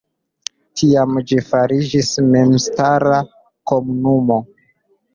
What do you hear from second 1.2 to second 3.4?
ĝi fariĝis memstara